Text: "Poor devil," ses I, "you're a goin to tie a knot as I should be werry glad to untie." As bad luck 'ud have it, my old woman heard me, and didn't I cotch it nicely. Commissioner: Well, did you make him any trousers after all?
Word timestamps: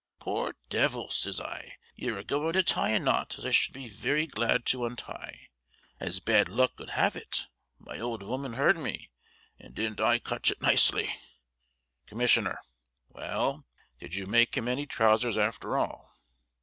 "Poor 0.17 0.55
devil," 0.69 1.11
ses 1.11 1.39
I, 1.39 1.77
"you're 1.95 2.17
a 2.17 2.23
goin 2.23 2.53
to 2.53 2.63
tie 2.63 2.89
a 2.89 2.97
knot 2.99 3.37
as 3.37 3.45
I 3.45 3.51
should 3.51 3.75
be 3.75 3.93
werry 4.03 4.25
glad 4.25 4.65
to 4.65 4.83
untie." 4.87 5.49
As 5.99 6.19
bad 6.19 6.49
luck 6.49 6.81
'ud 6.81 6.89
have 6.89 7.15
it, 7.15 7.45
my 7.77 7.99
old 7.99 8.23
woman 8.23 8.53
heard 8.53 8.79
me, 8.79 9.11
and 9.59 9.75
didn't 9.75 9.99
I 10.01 10.17
cotch 10.17 10.49
it 10.49 10.59
nicely. 10.59 11.13
Commissioner: 12.07 12.57
Well, 13.09 13.67
did 13.99 14.15
you 14.15 14.25
make 14.25 14.57
him 14.57 14.67
any 14.67 14.87
trousers 14.87 15.37
after 15.37 15.77
all? 15.77 16.11